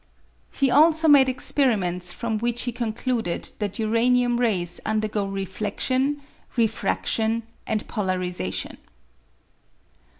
He 0.51 0.71
also 0.71 1.07
made 1.07 1.29
experiments 1.29 2.11
from 2.11 2.39
which 2.39 2.63
he 2.63 2.71
concluded 2.71 3.51
that 3.59 3.73
uraniurn 3.77 4.39
rays 4.39 4.79
undergo 4.83 5.27
refledlion, 5.27 6.21
refradtion, 6.57 7.43
and 7.67 7.87
polarisation. 7.87 8.79